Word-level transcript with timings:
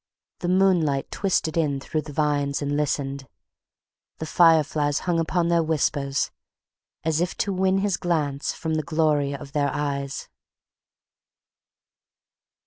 the 0.39 0.47
moonlight 0.47 1.11
twisted 1.11 1.55
in 1.55 1.79
through 1.79 2.01
the 2.01 2.11
vines 2.11 2.59
and 2.59 2.75
listened... 2.75 3.27
the 4.17 4.25
fireflies 4.25 5.01
hung 5.05 5.19
upon 5.19 5.47
their 5.47 5.61
whispers 5.61 6.31
as 7.03 7.21
if 7.21 7.35
to 7.37 7.53
win 7.53 7.77
his 7.77 7.97
glance 7.97 8.51
from 8.51 8.73
the 8.73 8.81
glory 8.81 9.31
of 9.35 9.51
their 9.51 9.69
eyes. 9.71 10.27